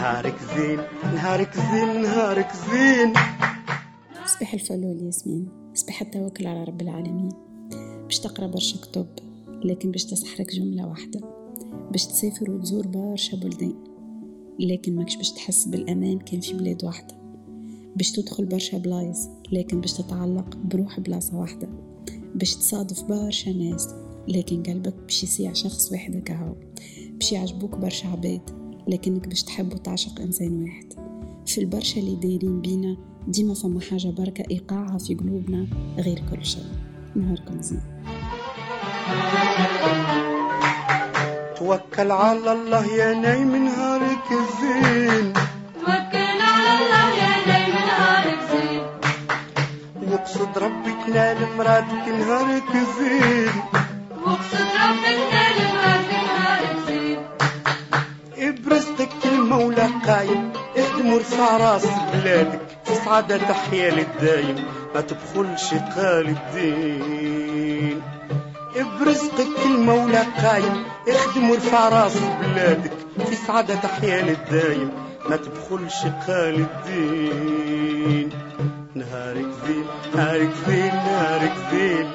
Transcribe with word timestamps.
نهارك 0.00 0.34
زين 0.56 0.78
نهارك 1.14 1.54
زين 1.54 2.02
نهارك 2.02 2.52
زين. 2.70 3.12
صباح 4.26 4.54
الفل 4.54 4.84
والياسمين 4.84 5.48
صباح 5.74 6.02
التوكل 6.02 6.46
على 6.46 6.64
رب 6.64 6.80
العالمين. 6.80 7.28
باش 8.04 8.18
تقرأ 8.18 8.46
برشا 8.46 8.78
كتب 8.78 9.06
لكن 9.64 9.90
باش 9.90 10.04
تسحرك 10.04 10.50
جملة 10.50 10.86
واحدة. 10.86 11.20
باش 11.90 12.06
تسافر 12.06 12.50
وتزور 12.50 12.86
برشا 12.86 13.36
بلدان 13.36 13.74
لكن 14.60 14.96
ماكش 14.96 15.16
باش 15.16 15.30
تحس 15.30 15.64
بالأمان 15.64 16.18
كان 16.18 16.40
في 16.40 16.54
بلاد 16.54 16.84
واحدة. 16.84 17.14
باش 17.96 18.12
تدخل 18.12 18.44
برشا 18.44 18.78
بلايص 18.78 19.28
لكن 19.52 19.80
باش 19.80 19.92
تتعلق 19.92 20.56
بروح 20.56 21.00
بلاصة 21.00 21.36
واحدة. 21.36 21.68
باش 22.34 22.54
تصادف 22.54 23.02
برشا 23.02 23.50
ناس 23.50 23.88
لكن 24.28 24.62
قلبك 24.62 24.94
باش 24.94 25.24
يسيع 25.24 25.52
شخص 25.52 25.92
واحد 25.92 26.16
كهو 26.16 26.54
باش 27.10 27.32
يعجبوك 27.32 27.76
برشا 27.76 28.08
عباد. 28.08 28.59
لكنك 28.90 29.28
باش 29.28 29.42
تحب 29.42 29.72
وتعشق 29.72 30.20
إنسان 30.20 30.62
واحد. 30.62 30.92
في 31.46 31.58
البرشا 31.60 32.00
اللي 32.00 32.16
دايرين 32.16 32.60
بينا 32.60 32.96
ديما 33.28 33.54
فما 33.54 33.80
حاجة 33.80 34.08
بركة 34.08 34.44
إيقاعها 34.50 34.98
في 34.98 35.14
قلوبنا 35.14 35.66
غير 35.98 36.22
كل 36.30 36.44
شيء. 36.44 36.64
نهاركم 37.16 37.62
زين. 37.62 37.80
توكل 41.58 42.10
على 42.10 42.52
الله 42.52 42.86
يا 42.86 43.14
نايم 43.14 43.56
نهارك 43.64 44.28
زين 44.60 45.32
توكل 45.80 46.40
على 46.50 46.70
الله 46.78 47.08
يا 47.22 47.46
نايم 47.46 47.74
نهارك 47.74 48.40
زين 48.50 48.82
وقصد 50.12 50.58
ربك 50.58 51.08
نال 51.14 51.36
مراتك 51.58 52.08
نهارك 52.08 52.72
زين 52.98 53.52
واقصد 54.26 54.68
ربك 54.84 55.29
قايم 60.10 60.52
اخدم 60.76 61.12
ورفع 61.12 61.56
راس 61.56 61.86
بلادك 62.12 62.60
سعادة 63.04 63.36
تحيا 63.36 63.90
للدايم. 63.90 64.64
ما 64.94 65.00
تبخلش 65.00 65.74
قال 65.74 66.36
الدين. 66.36 68.02
برزقك 69.00 69.66
المولى 69.66 70.22
قايم. 70.42 70.84
اخدم 71.08 71.50
ورفع 71.50 71.88
راس 71.88 72.16
بلادك 72.40 72.92
في 73.28 73.36
سعادة 73.46 73.74
تحيا 73.74 74.22
للدايم. 74.22 74.90
ما 75.30 75.36
تبخلش 75.36 76.02
قال 76.28 76.66
الدين. 76.66 78.30
نهارك 78.94 79.46
زين 79.66 79.86
نهارك 80.14 80.50
زين 80.66 80.94
نهارك 80.94 81.54
زين 81.72 82.10